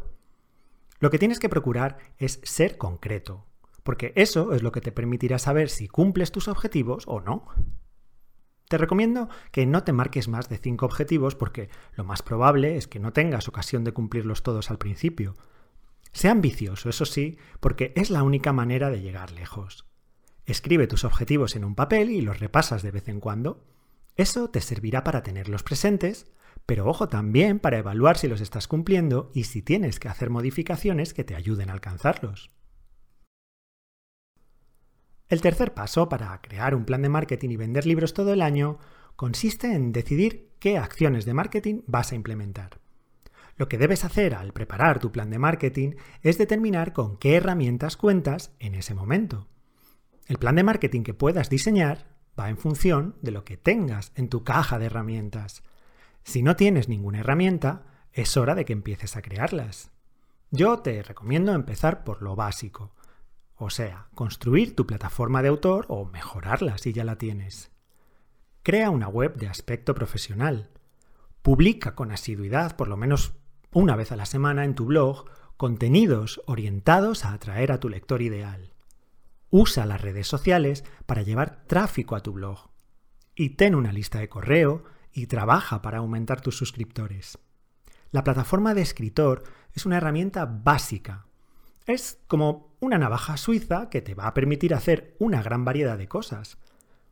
Lo 0.98 1.10
que 1.10 1.18
tienes 1.18 1.38
que 1.38 1.48
procurar 1.48 1.98
es 2.18 2.40
ser 2.42 2.78
concreto, 2.78 3.46
porque 3.82 4.12
eso 4.16 4.52
es 4.52 4.62
lo 4.62 4.72
que 4.72 4.80
te 4.80 4.92
permitirá 4.92 5.38
saber 5.38 5.68
si 5.68 5.88
cumples 5.88 6.32
tus 6.32 6.48
objetivos 6.48 7.04
o 7.06 7.20
no. 7.20 7.46
Te 8.68 8.78
recomiendo 8.78 9.28
que 9.52 9.64
no 9.64 9.84
te 9.84 9.92
marques 9.92 10.26
más 10.26 10.48
de 10.48 10.58
5 10.58 10.84
objetivos 10.84 11.36
porque 11.36 11.68
lo 11.94 12.02
más 12.02 12.22
probable 12.22 12.76
es 12.76 12.88
que 12.88 12.98
no 12.98 13.12
tengas 13.12 13.46
ocasión 13.46 13.84
de 13.84 13.92
cumplirlos 13.92 14.42
todos 14.42 14.70
al 14.70 14.78
principio. 14.78 15.34
Sea 16.12 16.32
ambicioso, 16.32 16.88
eso 16.88 17.04
sí, 17.04 17.38
porque 17.60 17.92
es 17.94 18.10
la 18.10 18.22
única 18.25 18.52
manera 18.52 18.90
de 18.90 19.02
llegar 19.02 19.30
lejos. 19.30 19.86
Escribe 20.46 20.86
tus 20.86 21.04
objetivos 21.04 21.54
en 21.54 21.64
un 21.64 21.75
papel 21.75 22.10
y 22.10 22.22
los 22.22 22.40
repasas 22.40 22.82
de 22.82 22.90
vez 22.90 23.08
en 23.08 23.20
cuando. 23.20 23.64
Eso 24.16 24.49
te 24.49 24.61
servirá 24.61 25.04
para 25.04 25.23
tenerlos 25.23 25.62
presentes, 25.62 26.26
pero 26.64 26.87
ojo 26.87 27.08
también 27.08 27.58
para 27.58 27.78
evaluar 27.78 28.16
si 28.16 28.28
los 28.28 28.40
estás 28.40 28.66
cumpliendo 28.66 29.30
y 29.35 29.44
si 29.44 29.62
tienes 29.62 30.00
que 30.00 30.08
hacer 30.08 30.30
modificaciones 30.30 31.12
que 31.12 31.25
te 31.25 31.35
ayuden 31.35 31.70
a 31.70 31.75
alcanzarlos. 31.75 32.50
El 35.28 35.40
tercer 35.40 35.75
paso 35.75 36.08
para 36.08 36.40
crear 36.40 36.75
un 36.75 36.85
plan 36.85 37.02
de 37.02 37.08
marketing 37.08 37.50
y 37.50 37.56
vender 37.56 37.85
libros 37.85 38.14
todo 38.14 38.32
el 38.32 38.42
año 38.42 38.78
consiste 39.16 39.73
en 39.73 39.92
decidir 39.92 40.50
qué 40.61 40.78
acciones 40.78 41.25
de 41.25 41.35
marketing 41.35 41.82
vas 41.87 42.12
a 42.12 42.14
implementar. 42.14 42.80
Lo 43.56 43.68
que 43.68 43.78
debes 43.78 44.04
hacer 44.04 44.35
al 44.35 44.52
preparar 44.52 44.99
tu 44.99 45.12
plan 45.12 45.30
de 45.30 45.38
marketing 45.38 45.92
es 46.23 46.38
determinar 46.38 46.92
con 46.92 47.16
qué 47.16 47.37
herramientas 47.37 47.96
cuentas 47.96 48.54
en 48.61 48.75
ese 48.75 48.94
momento. 48.94 49.49
El 50.26 50.38
plan 50.38 50.56
de 50.56 50.62
marketing 50.62 51.02
que 51.02 51.14
puedas 51.14 51.50
diseñar 51.50 52.15
va 52.38 52.48
en 52.50 52.58
función 52.58 53.16
de 53.22 53.30
lo 53.30 53.44
que 53.44 53.56
tengas 53.56 54.12
en 54.14 54.28
tu 54.28 54.44
caja 54.44 54.78
de 54.78 54.86
herramientas. 54.86 55.62
Si 56.22 56.42
no 56.42 56.56
tienes 56.56 56.88
ninguna 56.88 57.20
herramienta, 57.20 57.84
es 58.12 58.36
hora 58.36 58.54
de 58.54 58.64
que 58.64 58.72
empieces 58.72 59.16
a 59.16 59.22
crearlas. 59.22 59.90
Yo 60.50 60.78
te 60.78 61.02
recomiendo 61.02 61.52
empezar 61.52 62.04
por 62.04 62.22
lo 62.22 62.36
básico, 62.36 62.94
o 63.56 63.70
sea, 63.70 64.08
construir 64.14 64.76
tu 64.76 64.86
plataforma 64.86 65.42
de 65.42 65.48
autor 65.48 65.86
o 65.88 66.04
mejorarla 66.04 66.78
si 66.78 66.92
ya 66.92 67.04
la 67.04 67.16
tienes. 67.16 67.70
Crea 68.62 68.90
una 68.90 69.08
web 69.08 69.36
de 69.36 69.48
aspecto 69.48 69.94
profesional. 69.94 70.70
Publica 71.42 71.94
con 71.94 72.10
asiduidad, 72.10 72.76
por 72.76 72.88
lo 72.88 72.96
menos 72.96 73.34
una 73.72 73.96
vez 73.96 74.12
a 74.12 74.16
la 74.16 74.26
semana, 74.26 74.64
en 74.64 74.74
tu 74.74 74.86
blog 74.86 75.26
contenidos 75.56 76.42
orientados 76.46 77.24
a 77.24 77.32
atraer 77.32 77.72
a 77.72 77.80
tu 77.80 77.88
lector 77.88 78.20
ideal. 78.22 78.75
Usa 79.58 79.86
las 79.86 80.00
redes 80.00 80.26
sociales 80.26 80.84
para 81.06 81.22
llevar 81.22 81.64
tráfico 81.66 82.16
a 82.16 82.20
tu 82.20 82.32
blog. 82.32 82.70
Y 83.34 83.50
ten 83.50 83.75
una 83.75 83.92
lista 83.92 84.18
de 84.18 84.28
correo 84.28 84.84
y 85.12 85.26
trabaja 85.26 85.82
para 85.82 85.98
aumentar 85.98 86.40
tus 86.40 86.56
suscriptores. 86.56 87.38
La 88.10 88.25
plataforma 88.25 88.75
de 88.75 88.82
escritor 88.82 89.44
es 89.72 89.86
una 89.86 89.96
herramienta 89.96 90.44
básica 90.46 91.26
es 91.86 92.18
como 92.26 92.76
una 92.80 92.98
navaja 92.98 93.36
suiza 93.36 93.88
que 93.90 94.02
te 94.02 94.14
va 94.14 94.26
a 94.26 94.34
permitir 94.34 94.75
hacer 94.75 95.14
una 95.20 95.40
gran 95.42 95.64
variedad 95.64 95.96
de 95.96 96.08
cosas. 96.08 96.58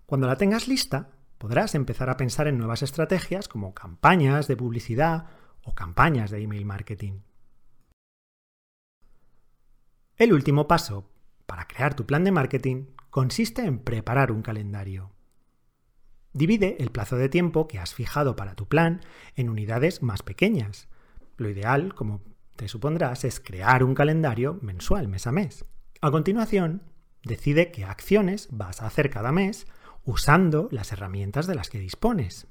Cuando 0.04 0.26
la 0.26 0.36
tengas 0.36 0.66
lista, 0.66 1.10
podrás 1.38 1.76
empezar 1.76 2.10
a 2.10 2.16
pensar 2.16 2.48
en 2.48 2.58
nuevas 2.58 2.82
estrategias 2.82 3.46
como 3.46 3.72
campañas 3.72 4.48
de 4.48 4.56
publicidad 4.56 5.26
o 5.62 5.74
campañas 5.74 6.30
de 6.30 6.42
email 6.42 6.64
marketing. 6.64 7.20
El 10.16 10.32
último 10.32 10.66
paso 10.66 11.08
para 11.46 11.66
crear 11.66 11.94
tu 11.94 12.06
plan 12.06 12.24
de 12.24 12.32
marketing 12.32 12.86
consiste 13.10 13.64
en 13.64 13.78
preparar 13.78 14.32
un 14.32 14.42
calendario. 14.42 15.12
Divide 16.32 16.76
el 16.80 16.90
plazo 16.90 17.16
de 17.16 17.28
tiempo 17.28 17.68
que 17.68 17.78
has 17.78 17.94
fijado 17.94 18.34
para 18.34 18.54
tu 18.54 18.66
plan 18.66 19.00
en 19.36 19.48
unidades 19.48 20.02
más 20.02 20.22
pequeñas. 20.22 20.88
Lo 21.36 21.48
ideal, 21.48 21.94
como 21.94 22.22
te 22.56 22.68
supondrás 22.68 23.24
es 23.24 23.38
crear 23.38 23.84
un 23.84 23.94
calendario 23.94 24.58
mensual, 24.62 25.06
mes 25.06 25.26
a 25.26 25.32
mes. 25.32 25.64
A 26.00 26.10
continuación, 26.10 26.82
decide 27.22 27.70
qué 27.70 27.84
acciones 27.84 28.48
vas 28.50 28.82
a 28.82 28.86
hacer 28.86 29.10
cada 29.10 29.32
mes 29.32 29.66
usando 30.04 30.68
las 30.70 30.92
herramientas 30.92 31.46
de 31.46 31.54
las 31.54 31.70
que 31.70 31.78
dispones. 31.78 32.48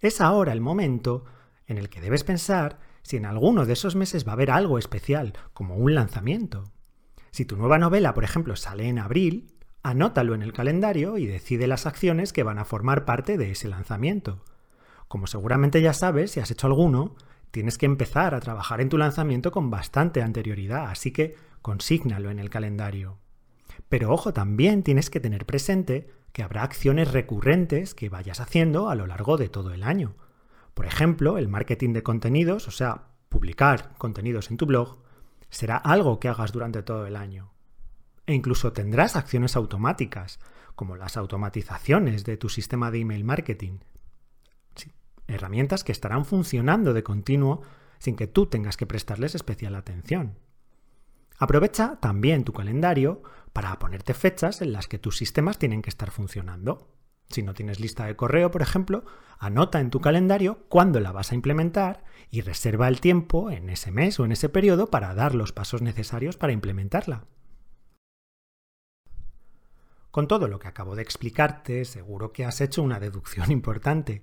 Es 0.00 0.20
ahora 0.20 0.52
el 0.52 0.60
momento 0.60 1.24
en 1.66 1.78
el 1.78 1.88
que 1.88 2.00
debes 2.00 2.24
pensar 2.24 2.80
si 3.02 3.16
en 3.16 3.24
alguno 3.24 3.66
de 3.66 3.72
esos 3.72 3.96
meses 3.96 4.26
va 4.26 4.32
a 4.32 4.34
haber 4.34 4.50
algo 4.50 4.78
especial, 4.78 5.34
como 5.52 5.76
un 5.76 5.94
lanzamiento. 5.94 6.64
Si 7.30 7.44
tu 7.44 7.56
nueva 7.56 7.78
novela, 7.78 8.14
por 8.14 8.24
ejemplo, 8.24 8.56
sale 8.56 8.88
en 8.88 8.98
abril, 8.98 9.52
anótalo 9.82 10.34
en 10.34 10.42
el 10.42 10.52
calendario 10.52 11.18
y 11.18 11.26
decide 11.26 11.66
las 11.66 11.86
acciones 11.86 12.32
que 12.32 12.42
van 12.42 12.58
a 12.58 12.64
formar 12.64 13.04
parte 13.04 13.38
de 13.38 13.50
ese 13.50 13.68
lanzamiento. 13.68 14.44
Como 15.08 15.26
seguramente 15.26 15.82
ya 15.82 15.92
sabes, 15.92 16.32
si 16.32 16.40
has 16.40 16.50
hecho 16.50 16.66
alguno, 16.66 17.16
tienes 17.50 17.78
que 17.78 17.86
empezar 17.86 18.34
a 18.34 18.40
trabajar 18.40 18.80
en 18.80 18.88
tu 18.88 18.98
lanzamiento 18.98 19.50
con 19.50 19.70
bastante 19.70 20.22
anterioridad, 20.22 20.88
así 20.90 21.12
que 21.12 21.36
consígnalo 21.62 22.30
en 22.30 22.38
el 22.38 22.50
calendario. 22.50 23.18
Pero 23.88 24.12
ojo, 24.12 24.32
también 24.32 24.82
tienes 24.82 25.10
que 25.10 25.20
tener 25.20 25.46
presente 25.46 26.08
que 26.32 26.42
habrá 26.42 26.62
acciones 26.62 27.12
recurrentes 27.12 27.94
que 27.94 28.08
vayas 28.08 28.40
haciendo 28.40 28.88
a 28.88 28.94
lo 28.94 29.06
largo 29.06 29.36
de 29.36 29.48
todo 29.48 29.72
el 29.72 29.82
año. 29.82 30.14
Por 30.74 30.86
ejemplo, 30.86 31.38
el 31.38 31.48
marketing 31.48 31.92
de 31.92 32.02
contenidos, 32.02 32.68
o 32.68 32.70
sea, 32.70 33.08
publicar 33.28 33.94
contenidos 33.98 34.50
en 34.50 34.56
tu 34.56 34.66
blog, 34.66 34.98
será 35.50 35.76
algo 35.76 36.20
que 36.20 36.28
hagas 36.28 36.52
durante 36.52 36.82
todo 36.82 37.06
el 37.06 37.16
año. 37.16 37.52
E 38.26 38.34
incluso 38.34 38.72
tendrás 38.72 39.16
acciones 39.16 39.56
automáticas, 39.56 40.38
como 40.74 40.96
las 40.96 41.16
automatizaciones 41.16 42.24
de 42.24 42.36
tu 42.36 42.48
sistema 42.48 42.90
de 42.90 43.00
email 43.00 43.24
marketing, 43.24 43.80
herramientas 45.26 45.84
que 45.84 45.92
estarán 45.92 46.24
funcionando 46.24 46.92
de 46.92 47.02
continuo 47.02 47.62
sin 47.98 48.16
que 48.16 48.26
tú 48.26 48.46
tengas 48.46 48.76
que 48.76 48.86
prestarles 48.86 49.34
especial 49.34 49.74
atención. 49.74 50.38
Aprovecha 51.38 51.98
también 52.00 52.44
tu 52.44 52.52
calendario 52.52 53.22
para 53.52 53.78
ponerte 53.78 54.14
fechas 54.14 54.60
en 54.62 54.72
las 54.72 54.88
que 54.88 54.98
tus 54.98 55.16
sistemas 55.16 55.58
tienen 55.58 55.82
que 55.82 55.90
estar 55.90 56.10
funcionando. 56.10 56.88
Si 57.28 57.42
no 57.42 57.54
tienes 57.54 57.80
lista 57.80 58.06
de 58.06 58.16
correo, 58.16 58.50
por 58.50 58.62
ejemplo, 58.62 59.04
anota 59.40 59.80
en 59.80 59.90
tu 59.90 60.00
calendario 60.00 60.64
cuándo 60.68 61.00
la 61.00 61.10
vas 61.10 61.32
a 61.32 61.34
implementar 61.34 62.04
y 62.30 62.42
reserva 62.42 62.86
el 62.86 63.00
tiempo 63.00 63.50
en 63.50 63.68
ese 63.68 63.90
mes 63.90 64.20
o 64.20 64.24
en 64.24 64.30
ese 64.30 64.48
periodo 64.48 64.86
para 64.86 65.12
dar 65.14 65.34
los 65.34 65.52
pasos 65.52 65.82
necesarios 65.82 66.36
para 66.36 66.52
implementarla. 66.52 67.24
Con 70.12 70.28
todo 70.28 70.46
lo 70.46 70.60
que 70.60 70.68
acabo 70.68 70.94
de 70.94 71.02
explicarte, 71.02 71.84
seguro 71.84 72.32
que 72.32 72.44
has 72.44 72.60
hecho 72.60 72.84
una 72.84 73.00
deducción 73.00 73.50
importante 73.50 74.22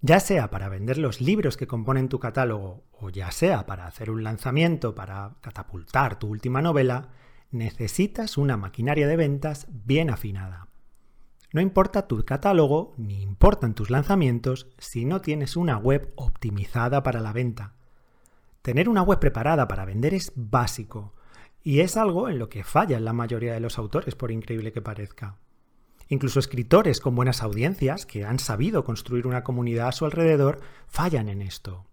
ya 0.00 0.20
sea 0.20 0.50
para 0.50 0.68
vender 0.68 0.98
los 0.98 1.20
libros 1.20 1.56
que 1.56 1.66
componen 1.66 2.08
tu 2.08 2.18
catálogo 2.18 2.84
o 2.92 3.10
ya 3.10 3.30
sea 3.32 3.66
para 3.66 3.86
hacer 3.86 4.10
un 4.10 4.22
lanzamiento 4.22 4.94
para 4.94 5.36
catapultar 5.40 6.18
tu 6.18 6.28
última 6.28 6.62
novela, 6.62 7.08
necesitas 7.50 8.36
una 8.36 8.56
maquinaria 8.56 9.08
de 9.08 9.16
ventas 9.16 9.66
bien 9.68 10.10
afinada. 10.10 10.68
No 11.56 11.62
importa 11.62 12.06
tu 12.06 12.22
catálogo 12.22 12.92
ni 12.98 13.22
importan 13.22 13.74
tus 13.74 13.88
lanzamientos 13.88 14.66
si 14.76 15.06
no 15.06 15.22
tienes 15.22 15.56
una 15.56 15.78
web 15.78 16.12
optimizada 16.16 17.02
para 17.02 17.20
la 17.20 17.32
venta. 17.32 17.72
Tener 18.60 18.90
una 18.90 19.00
web 19.00 19.18
preparada 19.18 19.66
para 19.66 19.86
vender 19.86 20.12
es 20.12 20.32
básico 20.36 21.14
y 21.62 21.80
es 21.80 21.96
algo 21.96 22.28
en 22.28 22.38
lo 22.38 22.50
que 22.50 22.62
fallan 22.62 23.06
la 23.06 23.14
mayoría 23.14 23.54
de 23.54 23.60
los 23.60 23.78
autores, 23.78 24.14
por 24.14 24.32
increíble 24.32 24.70
que 24.70 24.82
parezca. 24.82 25.38
Incluso 26.08 26.40
escritores 26.40 27.00
con 27.00 27.14
buenas 27.14 27.42
audiencias, 27.42 28.04
que 28.04 28.26
han 28.26 28.38
sabido 28.38 28.84
construir 28.84 29.26
una 29.26 29.42
comunidad 29.42 29.88
a 29.88 29.92
su 29.92 30.04
alrededor, 30.04 30.60
fallan 30.88 31.30
en 31.30 31.40
esto. 31.40 31.86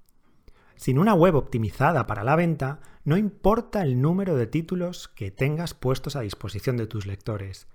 Sin 0.76 1.00
una 1.00 1.14
web 1.14 1.36
optimizada 1.36 2.06
para 2.06 2.26
la 2.26 2.36
venta, 2.36 2.82
no 3.06 3.16
importa 3.16 3.82
el 3.82 4.02
número 4.02 4.36
de 4.36 4.46
títulos 4.46 5.08
que 5.08 5.32
tengas 5.32 5.74
puestos 5.74 6.18
a 6.18 6.20
disposición 6.20 6.76
de 6.76 6.86
tus 6.88 7.06
lectores. 7.06 7.70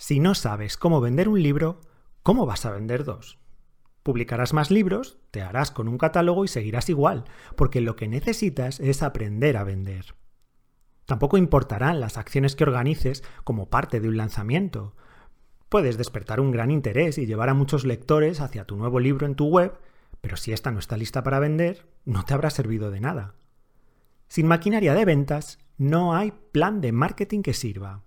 Si 0.00 0.18
no 0.18 0.34
sabes 0.34 0.78
cómo 0.78 1.02
vender 1.02 1.28
un 1.28 1.42
libro, 1.42 1.82
¿cómo 2.22 2.46
vas 2.46 2.64
a 2.64 2.70
vender 2.70 3.04
dos? 3.04 3.38
Publicarás 4.02 4.54
más 4.54 4.70
libros, 4.70 5.18
te 5.30 5.42
harás 5.42 5.70
con 5.70 5.88
un 5.88 5.98
catálogo 5.98 6.46
y 6.46 6.48
seguirás 6.48 6.88
igual, 6.88 7.24
porque 7.54 7.82
lo 7.82 7.96
que 7.96 8.08
necesitas 8.08 8.80
es 8.80 9.02
aprender 9.02 9.58
a 9.58 9.64
vender. 9.64 10.14
Tampoco 11.04 11.36
importarán 11.36 12.00
las 12.00 12.16
acciones 12.16 12.56
que 12.56 12.64
organices 12.64 13.22
como 13.44 13.68
parte 13.68 14.00
de 14.00 14.08
un 14.08 14.16
lanzamiento, 14.16 14.94
Puedes 15.70 15.96
despertar 15.96 16.40
un 16.40 16.50
gran 16.50 16.72
interés 16.72 17.16
y 17.16 17.26
llevar 17.26 17.48
a 17.48 17.54
muchos 17.54 17.84
lectores 17.84 18.40
hacia 18.40 18.64
tu 18.64 18.74
nuevo 18.76 18.98
libro 18.98 19.24
en 19.24 19.36
tu 19.36 19.46
web, 19.46 19.78
pero 20.20 20.36
si 20.36 20.52
esta 20.52 20.72
no 20.72 20.80
está 20.80 20.96
lista 20.96 21.22
para 21.22 21.38
vender, 21.38 21.86
no 22.04 22.24
te 22.24 22.34
habrá 22.34 22.50
servido 22.50 22.90
de 22.90 22.98
nada. 22.98 23.34
Sin 24.26 24.48
maquinaria 24.48 24.94
de 24.94 25.04
ventas, 25.04 25.60
no 25.78 26.16
hay 26.16 26.32
plan 26.50 26.80
de 26.80 26.90
marketing 26.90 27.42
que 27.42 27.54
sirva. 27.54 28.02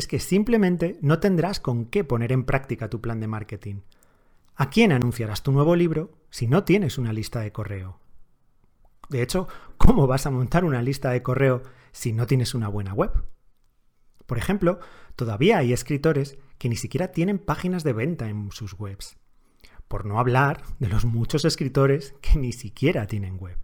Es 0.00 0.06
que 0.06 0.18
simplemente 0.18 0.98
no 1.02 1.20
tendrás 1.20 1.60
con 1.60 1.84
qué 1.84 2.04
poner 2.04 2.32
en 2.32 2.44
práctica 2.44 2.88
tu 2.88 3.02
plan 3.02 3.20
de 3.20 3.26
marketing. 3.26 3.80
¿A 4.56 4.70
quién 4.70 4.92
anunciarás 4.92 5.42
tu 5.42 5.52
nuevo 5.52 5.76
libro 5.76 6.16
si 6.30 6.46
no 6.46 6.64
tienes 6.64 6.96
una 6.96 7.12
lista 7.12 7.40
de 7.40 7.52
correo? 7.52 8.00
De 9.10 9.20
hecho, 9.20 9.46
¿cómo 9.76 10.06
vas 10.06 10.24
a 10.24 10.30
montar 10.30 10.64
una 10.64 10.80
lista 10.80 11.10
de 11.10 11.22
correo 11.22 11.64
si 11.92 12.14
no 12.14 12.26
tienes 12.26 12.54
una 12.54 12.68
buena 12.68 12.94
web. 12.94 13.26
Por 14.24 14.38
ejemplo, 14.38 14.80
todavía 15.16 15.58
hay 15.58 15.74
escritores 15.74 16.38
que 16.56 16.70
ni 16.70 16.76
siquiera 16.76 17.12
tienen 17.12 17.38
páginas 17.38 17.84
de 17.84 17.92
venta 17.92 18.30
en 18.30 18.50
sus 18.52 18.72
webs. 18.72 19.18
Por 19.86 20.06
no 20.06 20.18
hablar 20.18 20.62
de 20.78 20.88
los 20.88 21.04
muchos 21.04 21.44
escritores 21.44 22.14
que 22.22 22.38
ni 22.38 22.54
siquiera 22.54 23.06
tienen 23.06 23.36
web. 23.38 23.58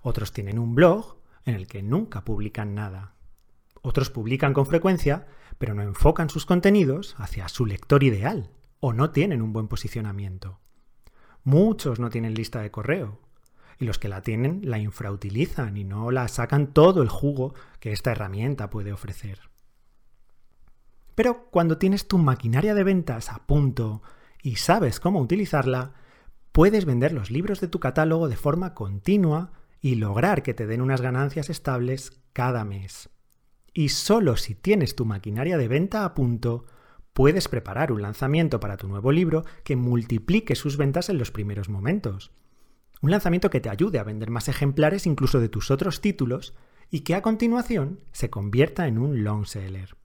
Otros 0.00 0.30
tienen 0.30 0.60
un 0.60 0.76
blog 0.76 1.16
en 1.44 1.56
el 1.56 1.66
que 1.66 1.82
nunca 1.82 2.24
publican 2.24 2.76
nada. 2.76 3.14
Otros 3.82 4.10
publican 4.10 4.52
con 4.52 4.66
frecuencia, 4.66 5.26
pero 5.60 5.74
no 5.74 5.82
enfocan 5.82 6.30
sus 6.30 6.46
contenidos 6.46 7.14
hacia 7.18 7.46
su 7.50 7.66
lector 7.66 8.02
ideal 8.02 8.48
o 8.80 8.94
no 8.94 9.10
tienen 9.10 9.42
un 9.42 9.52
buen 9.52 9.68
posicionamiento. 9.68 10.58
Muchos 11.44 12.00
no 12.00 12.08
tienen 12.08 12.32
lista 12.32 12.62
de 12.62 12.70
correo 12.70 13.20
y 13.78 13.84
los 13.84 13.98
que 13.98 14.08
la 14.08 14.22
tienen 14.22 14.62
la 14.64 14.78
infrautilizan 14.78 15.76
y 15.76 15.84
no 15.84 16.10
la 16.12 16.28
sacan 16.28 16.72
todo 16.72 17.02
el 17.02 17.10
jugo 17.10 17.52
que 17.78 17.92
esta 17.92 18.10
herramienta 18.10 18.70
puede 18.70 18.90
ofrecer. 18.90 19.50
Pero 21.14 21.50
cuando 21.50 21.76
tienes 21.76 22.08
tu 22.08 22.16
maquinaria 22.16 22.72
de 22.72 22.82
ventas 22.82 23.28
a 23.28 23.46
punto 23.46 24.00
y 24.42 24.56
sabes 24.56 24.98
cómo 24.98 25.20
utilizarla, 25.20 25.92
puedes 26.52 26.86
vender 26.86 27.12
los 27.12 27.30
libros 27.30 27.60
de 27.60 27.68
tu 27.68 27.80
catálogo 27.80 28.30
de 28.30 28.36
forma 28.36 28.72
continua 28.72 29.52
y 29.82 29.96
lograr 29.96 30.42
que 30.42 30.54
te 30.54 30.66
den 30.66 30.80
unas 30.80 31.02
ganancias 31.02 31.50
estables 31.50 32.18
cada 32.32 32.64
mes. 32.64 33.10
Y 33.72 33.90
solo 33.90 34.36
si 34.36 34.54
tienes 34.54 34.96
tu 34.96 35.04
maquinaria 35.04 35.56
de 35.56 35.68
venta 35.68 36.04
a 36.04 36.14
punto, 36.14 36.66
puedes 37.12 37.48
preparar 37.48 37.92
un 37.92 38.02
lanzamiento 38.02 38.60
para 38.60 38.76
tu 38.76 38.88
nuevo 38.88 39.12
libro 39.12 39.44
que 39.64 39.76
multiplique 39.76 40.54
sus 40.54 40.76
ventas 40.76 41.08
en 41.08 41.18
los 41.18 41.30
primeros 41.30 41.68
momentos. 41.68 42.32
Un 43.02 43.10
lanzamiento 43.10 43.50
que 43.50 43.60
te 43.60 43.70
ayude 43.70 43.98
a 43.98 44.04
vender 44.04 44.30
más 44.30 44.48
ejemplares 44.48 45.06
incluso 45.06 45.40
de 45.40 45.48
tus 45.48 45.70
otros 45.70 46.00
títulos 46.00 46.54
y 46.90 47.00
que 47.00 47.14
a 47.14 47.22
continuación 47.22 48.00
se 48.12 48.30
convierta 48.30 48.86
en 48.86 48.98
un 48.98 49.24
long 49.24 49.46
seller. 49.46 49.96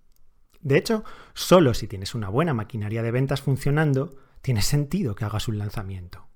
De 0.62 0.78
hecho, 0.78 1.04
solo 1.34 1.74
si 1.74 1.88
tienes 1.88 2.16
una 2.16 2.30
buena 2.30 2.54
maquinaria 2.54 3.04
de 3.04 3.12
ventas 3.12 3.42
funcionando, 3.42 4.16
tiene 4.42 4.62
sentido 4.62 5.16
que 5.16 5.26
hagas 5.26 5.48
un 5.48 5.58
lanzamiento. 5.58 6.28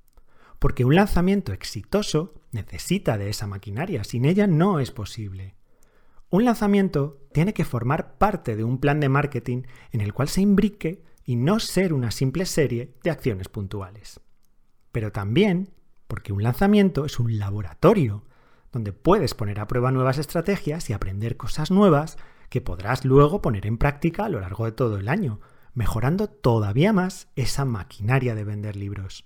Porque 0.59 0.83
un 0.83 0.95
lanzamiento 0.95 1.53
exitoso 1.53 2.33
necesita 2.51 3.17
de 3.17 3.29
esa 3.29 3.47
maquinaria, 3.47 4.03
sin 4.03 4.25
ella 4.25 4.45
no 4.45 4.79
es 4.79 4.91
posible. 4.91 5.55
Un 6.29 6.45
lanzamiento 6.45 7.25
tiene 7.33 7.53
que 7.53 7.65
formar 7.65 8.17
parte 8.17 8.55
de 8.55 8.63
un 8.63 8.79
plan 8.79 8.99
de 8.99 9.09
marketing 9.09 9.63
en 9.91 10.01
el 10.01 10.13
cual 10.13 10.27
se 10.27 10.41
imbrique 10.41 11.03
y 11.23 11.35
no 11.35 11.59
ser 11.59 11.93
una 11.93 12.11
simple 12.11 12.45
serie 12.45 12.95
de 13.03 13.09
acciones 13.09 13.49
puntuales. 13.49 14.19
Pero 14.91 15.11
también 15.11 15.71
porque 16.07 16.33
un 16.33 16.43
lanzamiento 16.43 17.05
es 17.05 17.19
un 17.19 17.37
laboratorio 17.37 18.25
donde 18.71 18.93
puedes 18.93 19.33
poner 19.33 19.59
a 19.59 19.67
prueba 19.67 19.91
nuevas 19.91 20.17
estrategias 20.17 20.89
y 20.89 20.93
aprender 20.93 21.37
cosas 21.37 21.71
nuevas 21.71 22.17
que 22.49 22.61
podrás 22.61 23.05
luego 23.05 23.41
poner 23.41 23.65
en 23.65 23.77
práctica 23.77 24.25
a 24.25 24.29
lo 24.29 24.39
largo 24.39 24.65
de 24.65 24.71
todo 24.71 24.97
el 24.97 25.07
año, 25.07 25.39
mejorando 25.73 26.27
todavía 26.27 26.93
más 26.93 27.27
esa 27.35 27.65
maquinaria 27.65 28.35
de 28.35 28.43
vender 28.43 28.75
libros. 28.75 29.25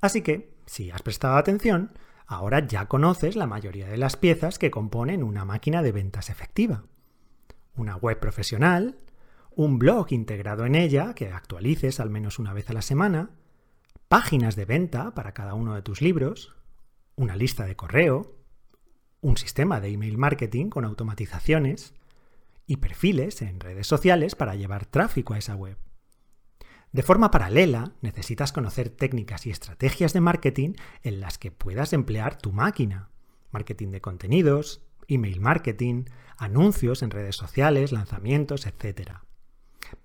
Así 0.00 0.22
que, 0.22 0.56
si 0.66 0.90
has 0.90 1.02
prestado 1.02 1.36
atención, 1.36 1.92
ahora 2.26 2.66
ya 2.66 2.86
conoces 2.86 3.36
la 3.36 3.46
mayoría 3.46 3.86
de 3.86 3.96
las 3.96 4.16
piezas 4.16 4.58
que 4.58 4.70
componen 4.70 5.22
una 5.22 5.44
máquina 5.44 5.82
de 5.82 5.92
ventas 5.92 6.30
efectiva. 6.30 6.84
Una 7.76 7.96
web 7.96 8.18
profesional, 8.18 8.96
un 9.54 9.78
blog 9.78 10.12
integrado 10.12 10.66
en 10.66 10.74
ella 10.74 11.14
que 11.14 11.30
actualices 11.30 12.00
al 12.00 12.10
menos 12.10 12.38
una 12.38 12.52
vez 12.52 12.68
a 12.70 12.72
la 12.72 12.82
semana, 12.82 13.30
páginas 14.08 14.56
de 14.56 14.64
venta 14.64 15.14
para 15.14 15.32
cada 15.32 15.54
uno 15.54 15.74
de 15.74 15.82
tus 15.82 16.02
libros, 16.02 16.54
una 17.16 17.36
lista 17.36 17.64
de 17.64 17.76
correo, 17.76 18.36
un 19.20 19.36
sistema 19.36 19.80
de 19.80 19.88
email 19.88 20.18
marketing 20.18 20.68
con 20.68 20.84
automatizaciones 20.84 21.94
y 22.66 22.76
perfiles 22.76 23.42
en 23.42 23.60
redes 23.60 23.86
sociales 23.86 24.34
para 24.34 24.54
llevar 24.54 24.86
tráfico 24.86 25.34
a 25.34 25.38
esa 25.38 25.56
web. 25.56 25.78
De 26.96 27.02
forma 27.02 27.30
paralela, 27.30 27.92
necesitas 28.00 28.54
conocer 28.54 28.88
técnicas 28.88 29.44
y 29.44 29.50
estrategias 29.50 30.14
de 30.14 30.22
marketing 30.22 30.72
en 31.02 31.20
las 31.20 31.36
que 31.36 31.50
puedas 31.50 31.92
emplear 31.92 32.38
tu 32.38 32.52
máquina. 32.52 33.10
Marketing 33.50 33.88
de 33.88 34.00
contenidos, 34.00 34.80
email 35.06 35.38
marketing, 35.38 36.04
anuncios 36.38 37.02
en 37.02 37.10
redes 37.10 37.36
sociales, 37.36 37.92
lanzamientos, 37.92 38.64
etc. 38.66 39.10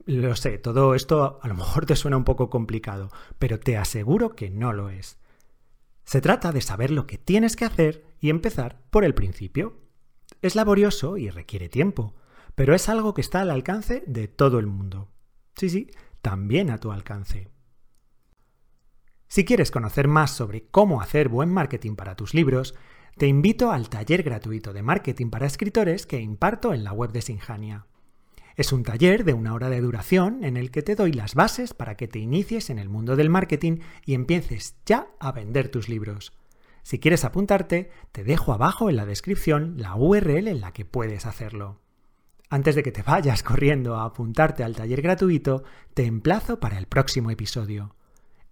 Lo 0.06 0.36
sé, 0.36 0.58
todo 0.58 0.94
esto 0.94 1.40
a 1.42 1.48
lo 1.48 1.54
mejor 1.54 1.86
te 1.86 1.96
suena 1.96 2.18
un 2.18 2.26
poco 2.26 2.50
complicado, 2.50 3.10
pero 3.40 3.58
te 3.58 3.78
aseguro 3.78 4.36
que 4.36 4.50
no 4.50 4.74
lo 4.74 4.90
es. 4.90 5.18
Se 6.04 6.20
trata 6.20 6.52
de 6.52 6.60
saber 6.60 6.92
lo 6.92 7.08
que 7.08 7.18
tienes 7.18 7.56
que 7.56 7.64
hacer 7.64 8.04
y 8.20 8.30
empezar 8.30 8.82
por 8.90 9.06
el 9.06 9.14
principio. 9.14 9.78
Es 10.42 10.58
laborioso 10.58 11.16
y 11.16 11.30
requiere 11.30 11.70
tiempo, 11.70 12.16
pero 12.54 12.76
es 12.76 12.90
algo 12.90 13.14
que 13.14 13.22
está 13.22 13.40
al 13.40 13.50
alcance 13.50 14.04
de 14.08 14.28
todo 14.28 14.60
el 14.60 14.68
mundo. 14.68 15.08
Sí, 15.56 15.70
sí, 15.70 15.90
también 16.22 16.70
a 16.70 16.78
tu 16.78 16.92
alcance. 16.92 17.50
Si 19.28 19.46
quieres 19.46 19.72
conocer 19.72 20.08
más 20.08 20.32
sobre 20.32 20.68
cómo 20.68 21.02
hacer 21.02 21.30
buen 21.30 21.50
marketing 21.50 21.96
para 21.96 22.16
tus 22.16 22.34
libros, 22.34 22.76
te 23.18 23.28
invito 23.28 23.72
al 23.72 23.90
taller 23.90 24.24
gratuito 24.24 24.74
de 24.74 24.84
marketing 24.84 25.30
para 25.30 25.46
escritores 25.46 26.06
que 26.06 26.20
imparto 26.20 26.74
en 26.74 26.84
la 26.84 26.94
web 26.94 27.12
de 27.12 27.22
Sinjania. 27.22 27.86
Es 28.56 28.74
un 28.74 28.84
taller 28.84 29.24
de 29.24 29.34
una 29.34 29.54
hora 29.54 29.70
de 29.70 29.82
duración 29.82 30.44
en 30.44 30.58
el 30.58 30.72
que 30.72 30.82
te 30.82 30.96
doy 30.96 31.14
las 31.14 31.36
bases 31.36 31.74
para 31.74 31.96
que 31.96 32.08
te 32.08 32.20
inicies 32.20 32.70
en 32.70 32.80
el 32.80 32.90
mundo 32.90 33.16
del 33.16 33.30
marketing 33.30 33.80
y 34.06 34.14
empieces 34.14 34.76
ya 34.86 35.08
a 35.20 35.32
vender 35.32 35.70
tus 35.70 35.88
libros. 35.88 36.34
Si 36.84 37.00
quieres 37.00 37.24
apuntarte, 37.24 37.92
te 38.12 38.24
dejo 38.24 38.54
abajo 38.54 38.90
en 38.90 38.96
la 38.96 39.06
descripción 39.06 39.76
la 39.78 39.96
URL 39.96 40.48
en 40.48 40.62
la 40.62 40.74
que 40.74 40.86
puedes 40.86 41.26
hacerlo. 41.26 41.81
Antes 42.52 42.76
de 42.76 42.84
que 42.84 42.92
te 42.92 43.02
vayas 43.02 43.44
corriendo 43.44 43.96
a 43.96 44.04
apuntarte 44.04 44.66
al 44.66 44.76
taller 44.76 45.02
gratuito, 45.02 45.64
te 45.94 46.06
emplazo 46.06 46.60
para 46.60 46.78
el 46.78 46.86
próximo 46.86 47.32
episodio. 47.32 47.96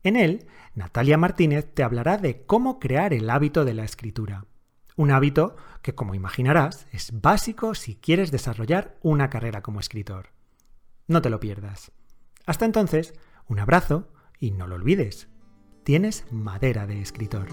En 0.04 0.16
él, 0.16 0.48
Natalia 0.74 1.18
Martínez 1.18 1.68
te 1.74 1.84
hablará 1.84 2.16
de 2.16 2.46
cómo 2.46 2.80
crear 2.80 3.14
el 3.14 3.30
hábito 3.30 3.66
de 3.66 3.74
la 3.74 3.84
escritura. 3.84 4.46
Un 4.96 5.12
hábito 5.12 5.58
que, 5.82 5.96
como 5.96 6.16
imaginarás, 6.16 6.88
es 6.94 7.12
básico 7.20 7.76
si 7.76 7.96
quieres 7.96 8.32
desarrollar 8.32 8.98
una 9.02 9.30
carrera 9.30 9.62
como 9.62 9.82
escritor. 9.82 10.30
No 11.08 11.22
te 11.22 11.30
lo 11.30 11.42
pierdas. 11.42 11.92
Hasta 12.46 12.64
entonces, 12.64 13.14
un 13.50 13.60
abrazo 13.60 14.08
y 14.40 14.52
no 14.52 14.66
lo 14.66 14.76
olvides, 14.76 15.28
tienes 15.84 16.26
madera 16.32 16.88
de 16.88 17.02
escritor. 17.02 17.50